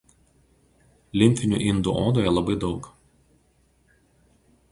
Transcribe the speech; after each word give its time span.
Limfinių 1.21 1.59
indų 1.65 1.93
odoje 2.05 2.33
labai 2.39 2.57
daug. 2.65 2.89